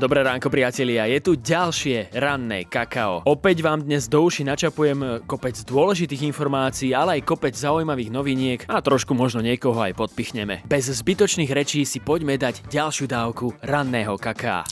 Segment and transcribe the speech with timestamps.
[0.00, 3.20] Dobré ránko priatelia, je tu ďalšie ranné kakao.
[3.28, 8.80] Opäť vám dnes do uši načapujem kopec dôležitých informácií, ale aj kopec zaujímavých noviniek a
[8.80, 10.64] trošku možno niekoho aj podpichneme.
[10.64, 14.64] Bez zbytočných rečí si poďme dať ďalšiu dávku ranného kaká.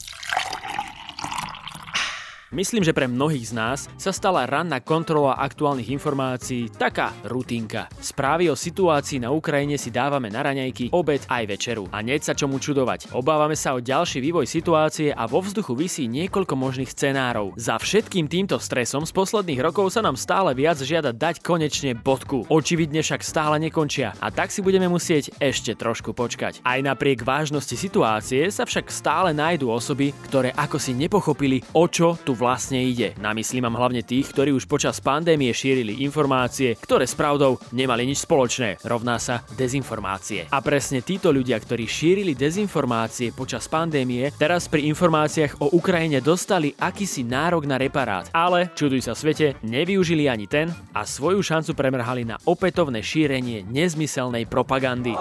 [2.49, 7.93] Myslím, že pre mnohých z nás sa stala ranná kontrola aktuálnych informácií taká rutinka.
[8.01, 11.93] Správy o situácii na Ukrajine si dávame na raňajky, obed aj večeru.
[11.93, 13.13] A neď sa čomu čudovať.
[13.13, 17.53] Obávame sa o ďalší vývoj situácie a vo vzduchu visí niekoľko možných scenárov.
[17.61, 22.49] Za všetkým týmto stresom z posledných rokov sa nám stále viac žiada dať konečne bodku.
[22.49, 26.65] Očividne však stále nekončia a tak si budeme musieť ešte trošku počkať.
[26.65, 32.17] Aj napriek vážnosti situácie sa však stále nájdú osoby, ktoré ako si nepochopili, o čo
[32.25, 33.19] tu vlastne ide.
[33.19, 38.07] Na mysli mám hlavne tých, ktorí už počas pandémie šírili informácie, ktoré s pravdou nemali
[38.07, 38.79] nič spoločné.
[38.87, 40.47] Rovná sa dezinformácie.
[40.55, 46.71] A presne títo ľudia, ktorí šírili dezinformácie počas pandémie, teraz pri informáciách o Ukrajine dostali
[46.79, 48.31] akýsi nárok na reparát.
[48.31, 54.47] Ale, čuduj sa svete, nevyužili ani ten a svoju šancu premrhali na opätovné šírenie nezmyselnej
[54.47, 55.19] propagandy.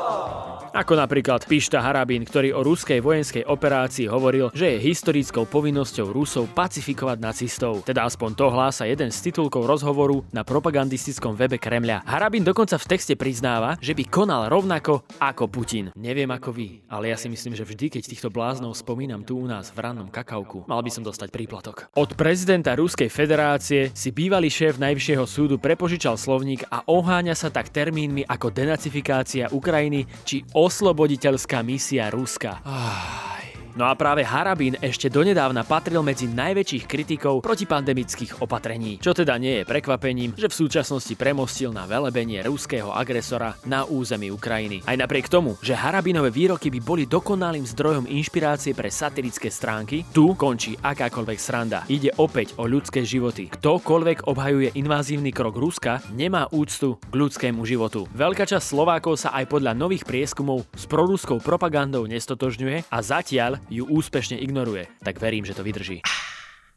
[0.78, 6.54] Ako napríklad Pišta Harabín, ktorý o ruskej vojenskej operácii hovoril, že je historickou povinnosťou Rusov
[6.54, 7.82] pacifikovať nacistov.
[7.82, 12.06] Teda aspoň to hlása jeden z titulkov rozhovoru na propagandistickom webe Kremľa.
[12.06, 15.90] Harabín dokonca v texte priznáva, že by konal rovnako ako Putin.
[15.98, 19.50] Neviem ako vy, ale ja si myslím, že vždy, keď týchto bláznov spomínam tu u
[19.50, 21.90] nás v rannom kakauku, mal by som dostať príplatok.
[21.98, 27.74] Od prezidenta Ruskej federácie si bývalý šéf Najvyššieho súdu prepožičal slovník a oháňa sa tak
[27.74, 32.60] termínmi ako denacifikácia Ukrajiny či osloboditeľská misia Ruska.
[32.68, 33.37] Ah.
[33.78, 39.62] No a práve Harabín ešte donedávna patril medzi najväčších kritikov protipandemických opatrení, čo teda nie
[39.62, 44.82] je prekvapením, že v súčasnosti premostil na velebenie ruského agresora na území Ukrajiny.
[44.82, 50.34] Aj napriek tomu, že Harabinové výroky by boli dokonalým zdrojom inšpirácie pre satirické stránky, tu
[50.34, 51.86] končí akákoľvek sranda.
[51.86, 53.46] Ide opäť o ľudské životy.
[53.46, 58.10] Ktokoľvek obhajuje invazívny krok Ruska, nemá úctu k ľudskému životu.
[58.10, 63.86] Veľká časť Slovákov sa aj podľa nových prieskumov s proruskou propagandou nestotožňuje a zatiaľ ju
[63.86, 66.02] úspešne ignoruje, tak verím, že to vydrží.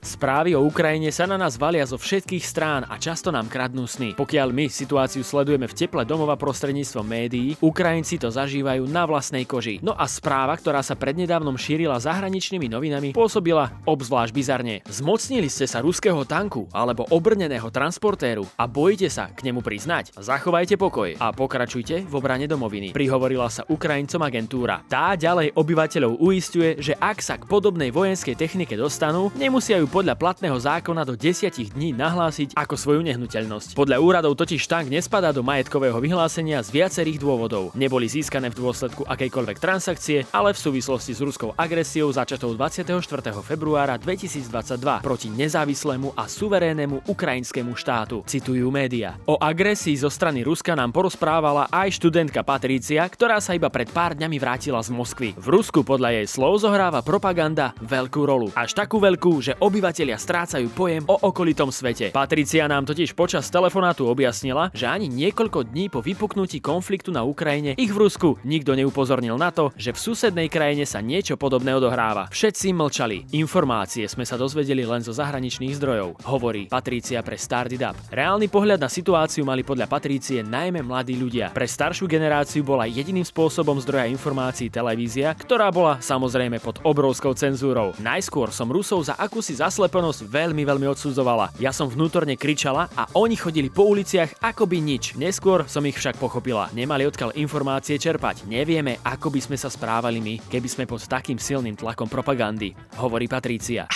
[0.01, 4.17] Správy o Ukrajine sa na nás valia zo všetkých strán a často nám kradnú sny.
[4.17, 9.77] Pokiaľ my situáciu sledujeme v teple domova prostredníctvom médií, Ukrajinci to zažívajú na vlastnej koži.
[9.85, 14.81] No a správa, ktorá sa prednedávnom šírila zahraničnými novinami, pôsobila obzvlášť bizarne.
[14.89, 20.17] Zmocnili ste sa ruského tanku alebo obrneného transportéru a bojíte sa k nemu priznať.
[20.17, 22.97] Zachovajte pokoj a pokračujte v obrane domoviny.
[22.97, 24.81] Prihovorila sa Ukrajincom agentúra.
[24.89, 30.15] Tá ďalej obyvateľov uistuje, že ak sa k podobnej vojenskej technike dostanú, nemusia ju podľa
[30.15, 33.75] platného zákona do 10 dní nahlásiť ako svoju nehnuteľnosť.
[33.75, 37.75] Podľa úradov totiž tank nespadá do majetkového vyhlásenia z viacerých dôvodov.
[37.75, 43.03] Neboli získané v dôsledku akejkoľvek transakcie, ale v súvislosti s ruskou agresiou začatou 24.
[43.43, 49.19] februára 2022 proti nezávislému a suverénnemu ukrajinskému štátu, citujú média.
[49.27, 54.15] O agresii zo strany Ruska nám porozprávala aj študentka Patrícia, ktorá sa iba pred pár
[54.15, 55.35] dňami vrátila z Moskvy.
[55.35, 58.55] V Rusku podľa jej slov zohráva propaganda veľkú rolu.
[58.55, 62.13] Až takú veľkú, že obi obyvatelia strácajú pojem o okolitom svete.
[62.13, 67.73] Patricia nám totiž počas telefonátu objasnila, že ani niekoľko dní po vypuknutí konfliktu na Ukrajine
[67.81, 72.29] ich v Rusku nikto neupozornil na to, že v susednej krajine sa niečo podobné odohráva.
[72.29, 73.33] Všetci mlčali.
[73.33, 77.97] Informácie sme sa dozvedeli len zo zahraničných zdrojov, hovorí Patricia pre Started Up.
[78.13, 81.57] Reálny pohľad na situáciu mali podľa Patrície najmä mladí ľudia.
[81.57, 87.97] Pre staršiu generáciu bola jediným spôsobom zdroja informácií televízia, ktorá bola samozrejme pod obrovskou cenzúrou.
[87.97, 91.55] Najskôr som Rusov za akúsi zaslepenosť veľmi, veľmi odsudzovala.
[91.63, 95.15] Ja som vnútorne kričala a oni chodili po uliciach ako by nič.
[95.15, 96.67] Neskôr som ich však pochopila.
[96.75, 98.51] Nemali odkiaľ informácie čerpať.
[98.51, 103.31] Nevieme, ako by sme sa správali my, keby sme pod takým silným tlakom propagandy, hovorí
[103.31, 103.87] Patrícia.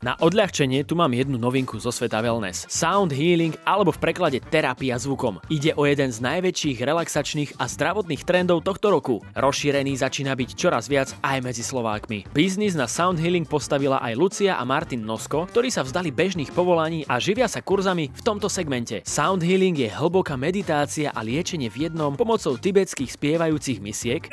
[0.00, 2.64] Na odľahčenie tu mám jednu novinku zo sveta wellness.
[2.72, 5.44] Sound healing alebo v preklade terapia zvukom.
[5.52, 9.20] Ide o jeden z najväčších relaxačných a zdravotných trendov tohto roku.
[9.36, 12.32] Rozšírený začína byť čoraz viac aj medzi Slovákmi.
[12.32, 17.04] Biznis na sound healing postavila aj Lucia a Martin Nosko, ktorí sa vzdali bežných povolaní
[17.04, 19.04] a živia sa kurzami v tomto segmente.
[19.04, 24.32] Sound healing je hlboká meditácia a liečenie v jednom pomocou tibetských spievajúcich misiek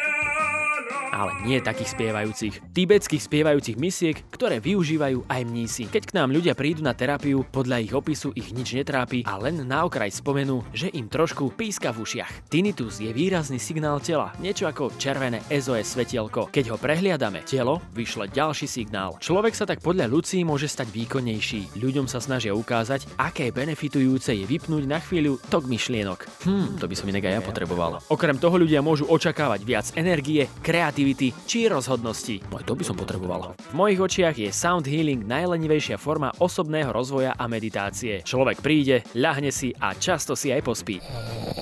[1.17, 2.53] ale nie takých spievajúcich.
[2.77, 5.83] Tibetských spievajúcich misiek, ktoré využívajú aj mnísi.
[5.89, 9.65] Keď k nám ľudia prídu na terapiu, podľa ich opisu ich nič netrápi a len
[9.65, 12.53] na okraj spomenú, že im trošku píska v ušiach.
[12.53, 16.53] Tinnitus je výrazný signál tela, niečo ako červené SOS svetielko.
[16.53, 19.17] Keď ho prehliadame, telo vyšle ďalší signál.
[19.17, 21.81] Človek sa tak podľa ľudí môže stať výkonnejší.
[21.81, 26.45] Ľuďom sa snažia ukázať, aké benefitujúce je vypnúť na chvíľu tok myšlienok.
[26.45, 28.03] Hm, to by som inak aj ja potreboval.
[28.11, 32.43] Okrem toho ľudia môžu očakávať viac energie, kreativity kreativity či rozhodnosti.
[32.51, 33.55] No to by som potreboval.
[33.71, 38.19] V mojich očiach je sound healing najlenivejšia forma osobného rozvoja a meditácie.
[38.23, 40.99] Človek príde, ľahne si a často si aj pospí.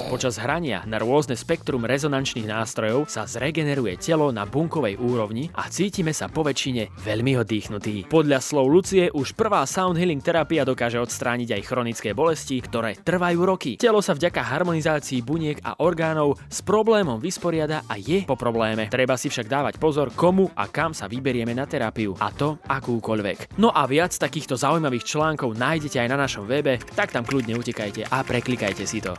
[0.05, 6.13] Počas hrania na rôzne spektrum rezonančných nástrojov sa zregeneruje telo na bunkovej úrovni a cítime
[6.13, 8.05] sa po väčšine veľmi oddychnutí.
[8.07, 13.39] Podľa slov Lucie už prvá sound healing terapia dokáže odstrániť aj chronické bolesti, ktoré trvajú
[13.43, 13.71] roky.
[13.81, 18.87] Telo sa vďaka harmonizácii buniek a orgánov s problémom vysporiada a je po probléme.
[18.93, 22.13] Treba si však dávať pozor, komu a kam sa vyberieme na terapiu.
[22.21, 23.57] A to akúkoľvek.
[23.57, 28.07] No a viac takýchto zaujímavých článkov nájdete aj na našom webe, tak tam kľudne utekajte
[28.07, 29.17] a preklikajte si to.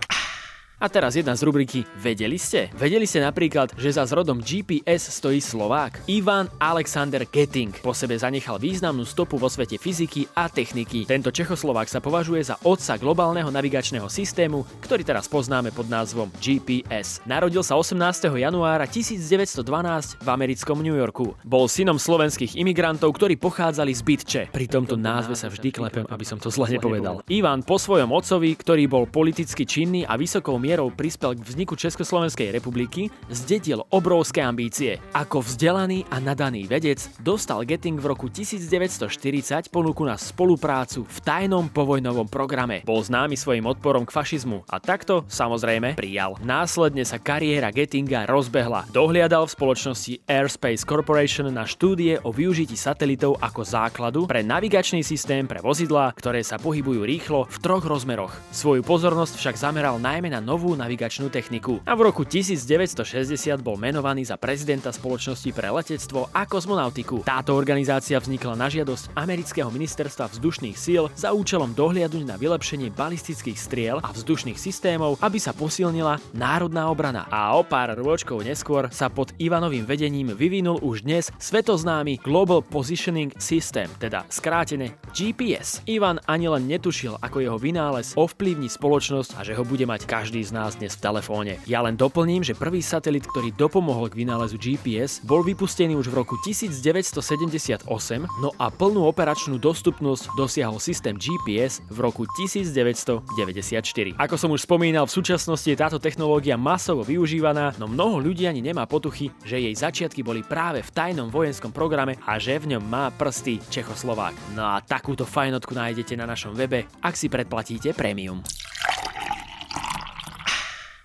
[0.76, 2.68] A teraz jedna z rubriky Vedeli ste?
[2.76, 6.04] Vedeli ste napríklad, že za zrodom GPS stojí Slovák?
[6.04, 11.08] Ivan Alexander Getting po sebe zanechal významnú stopu vo svete fyziky a techniky.
[11.08, 17.24] Tento Čechoslovák sa považuje za otca globálneho navigačného systému, ktorý teraz poznáme pod názvom GPS.
[17.24, 18.28] Narodil sa 18.
[18.36, 19.64] januára 1912
[20.20, 21.32] v americkom New Yorku.
[21.40, 24.42] Bol synom slovenských imigrantov, ktorí pochádzali z Bytče.
[24.52, 27.24] Pri tomto názve sa vždy klepem, aby som to zle nepovedal.
[27.32, 32.50] Ivan po svojom otcovi, ktorý bol politicky činný a vysokou mierou prispel k vzniku Československej
[32.50, 34.98] republiky, zdedil obrovské ambície.
[35.14, 41.70] Ako vzdelaný a nadaný vedec dostal Getting v roku 1940 ponuku na spoluprácu v tajnom
[41.70, 42.82] povojnovom programe.
[42.82, 46.34] Bol známy svojim odporom k fašizmu a takto samozrejme prijal.
[46.42, 48.90] Následne sa kariéra Gettinga rozbehla.
[48.90, 55.46] Dohliadal v spoločnosti Airspace Corporation na štúdie o využití satelitov ako základu pre navigačný systém
[55.46, 58.34] pre vozidlá, ktoré sa pohybujú rýchlo v troch rozmeroch.
[58.50, 61.84] Svoju pozornosť však zameral najmä na novú navigačnú techniku.
[61.84, 63.04] A v roku 1960
[63.60, 67.28] bol menovaný za prezidenta spoločnosti pre letectvo a kozmonautiku.
[67.28, 73.58] Táto organizácia vznikla na žiadosť amerického ministerstva vzdušných síl za účelom dohliadnuť na vylepšenie balistických
[73.58, 77.28] striel a vzdušných systémov, aby sa posilnila národná obrana.
[77.28, 83.34] A o pár rôčkov neskôr sa pod Ivanovým vedením vyvinul už dnes svetoznámy Global Positioning
[83.42, 85.82] System, teda skrátené GPS.
[85.90, 90.45] Ivan ani len netušil, ako jeho vynález ovplyvní spoločnosť a že ho bude mať každý
[90.52, 91.52] nás dnes v telefóne.
[91.64, 96.18] Ja len doplním, že prvý satelit, ktorý dopomohol k vynálezu GPS, bol vypustený už v
[96.22, 97.86] roku 1978,
[98.42, 104.18] no a plnú operačnú dostupnosť dosiahol systém GPS v roku 1994.
[104.18, 108.60] Ako som už spomínal, v súčasnosti je táto technológia masovo využívaná, no mnoho ľudí ani
[108.60, 112.84] nemá potuchy, že jej začiatky boli práve v tajnom vojenskom programe a že v ňom
[112.84, 114.56] má prsty Čechoslovák.
[114.58, 118.42] No a takúto fajnotku nájdete na našom webe, ak si predplatíte prémium.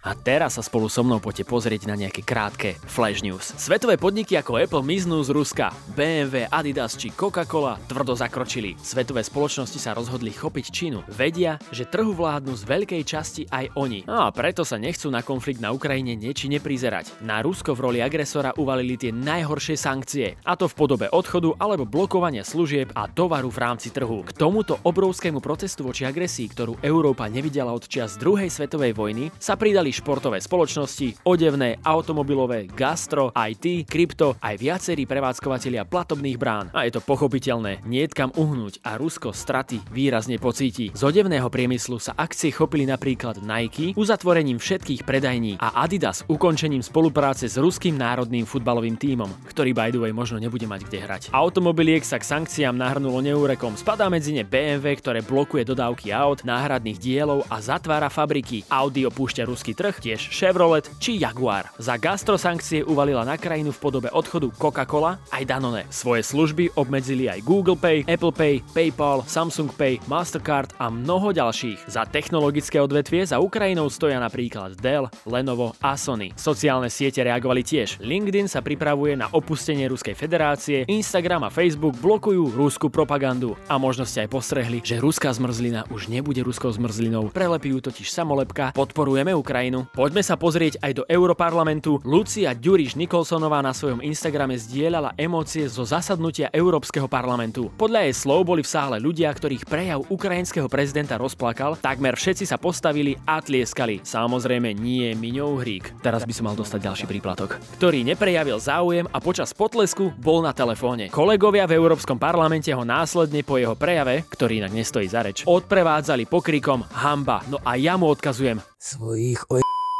[0.01, 3.53] A teraz sa spolu so mnou poďte pozrieť na nejaké krátke flash news.
[3.53, 5.69] Svetové podniky ako Apple miznú z Ruska.
[5.93, 8.73] BMW, Adidas či Coca-Cola tvrdo zakročili.
[8.81, 11.05] Svetové spoločnosti sa rozhodli chopiť Čínu.
[11.05, 14.01] Vedia, že trhu vládnu z veľkej časti aj oni.
[14.09, 17.21] No a preto sa nechcú na konflikt na Ukrajine nečine prizerať.
[17.21, 21.85] Na Rusko v roli agresora uvalili tie najhoršie sankcie, a to v podobe odchodu alebo
[21.85, 24.25] blokovania služieb a tovaru v rámci trhu.
[24.25, 29.53] K tomuto obrovskému protestu voči agresii, ktorú Európa nevidela od čias druhej svetovej vojny, sa
[29.53, 36.71] pridali športové spoločnosti, odevné, automobilové, gastro, IT, krypto, aj viacerí prevádzkovateľia platobných brán.
[36.71, 40.93] A je to pochopiteľné, nie uhnúť a Rusko straty výrazne pocíti.
[40.93, 47.49] Z odevného priemyslu sa akcie chopili napríklad Nike uzatvorením všetkých predajní a Adidas ukončením spolupráce
[47.49, 51.21] s ruským národným futbalovým tímom, ktorý by the way možno nebude mať kde hrať.
[51.33, 53.73] Automobiliek sa k sankciám nahrnulo neúrekom.
[53.75, 58.63] Spadá medzi ne BMW, ktoré blokuje dodávky aut, náhradných dielov a zatvára fabriky.
[58.69, 61.73] Audi opúšťa ruský trh, tiež Chevrolet či Jaguar.
[61.81, 65.89] Za gastrosankcie uvalila na krajinu v podobe odchodu Coca-Cola aj Danone.
[65.89, 71.89] Svoje služby obmedzili aj Google Pay, Apple Pay, PayPal, Samsung Pay, Mastercard a mnoho ďalších.
[71.89, 76.29] Za technologické odvetvie za Ukrajinou stoja napríklad Dell, Lenovo a Sony.
[76.37, 77.97] Sociálne siete reagovali tiež.
[78.05, 83.57] LinkedIn sa pripravuje na opustenie Ruskej federácie, Instagram a Facebook blokujú rúskú propagandu.
[83.65, 88.11] A možno ste aj postrehli, že ruská zmrzlina už nebude ruskou zmrzlinou, prelepí ju totiž
[88.11, 89.87] samolepka, podporujeme Ukrajinu Ukrajinu.
[89.95, 92.03] Poďme sa pozrieť aj do Europarlamentu.
[92.03, 97.71] Lucia Ďuriš Nikolsonová na svojom Instagrame zdieľala emócie zo zasadnutia Európskeho parlamentu.
[97.79, 102.59] Podľa jej slov boli v sále ľudia, ktorých prejav ukrajinského prezidenta rozplakal, takmer všetci sa
[102.59, 104.03] postavili a tlieskali.
[104.03, 109.17] Samozrejme nie Miňov Hrík, teraz by som mal dostať ďalší príplatok, ktorý neprejavil záujem a
[109.23, 111.07] počas potlesku bol na telefóne.
[111.13, 116.27] Kolegovia v Európskom parlamente ho následne po jeho prejave, ktorý inak nestojí za reč, odprevádzali
[116.27, 117.45] pokrikom hamba.
[117.47, 118.59] No a ja mu odkazujem.
[118.81, 119.45] Svojich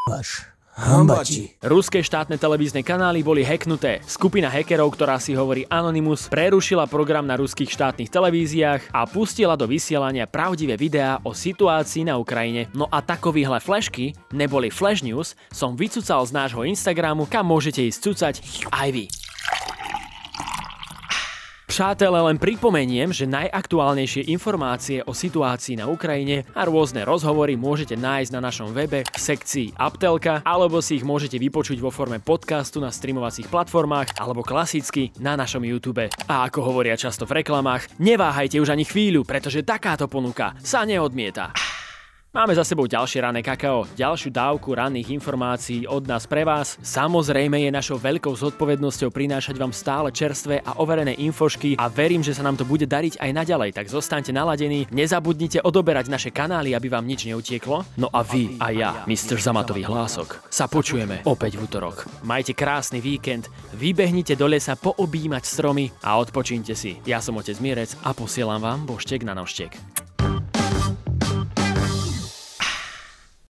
[0.09, 0.51] oj...
[0.71, 1.51] Hambači.
[1.59, 3.99] Ruské štátne televízne kanály boli hacknuté.
[4.07, 9.67] Skupina hackerov, ktorá si hovorí Anonymous, prerušila program na ruských štátnych televíziách a pustila do
[9.67, 12.71] vysielania pravdivé videá o situácii na Ukrajine.
[12.71, 17.99] No a takovýhle flashky neboli flash news, som vycucal z nášho Instagramu, kam môžete ísť
[18.07, 18.35] cucať
[18.71, 19.05] aj vy.
[21.71, 28.31] Přátelé, len pripomeniem, že najaktuálnejšie informácie o situácii na Ukrajine a rôzne rozhovory môžete nájsť
[28.35, 32.91] na našom webe v sekcii Aptelka, alebo si ich môžete vypočuť vo forme podcastu na
[32.91, 36.11] streamovacích platformách, alebo klasicky na našom YouTube.
[36.27, 41.70] A ako hovoria často v reklamách, neváhajte už ani chvíľu, pretože takáto ponuka sa neodmieta.
[42.31, 46.79] Máme za sebou ďalšie rané kakao, ďalšiu dávku ranných informácií od nás pre vás.
[46.79, 52.31] Samozrejme je našou veľkou zodpovednosťou prinášať vám stále čerstvé a overené infošky a verím, že
[52.31, 56.87] sa nám to bude dariť aj naďalej, tak zostaňte naladení, nezabudnite odoberať naše kanály, aby
[56.87, 57.83] vám nič neutieklo.
[57.99, 59.35] No a vy a ja, Mr.
[59.35, 62.07] Zamatový hlások, sa počujeme opäť v útorok.
[62.23, 66.95] Majte krásny víkend, vybehnite do lesa poobímať stromy a odpočíňte si.
[67.03, 70.00] Ja som otec Mirec a posielam vám boštek na noštek.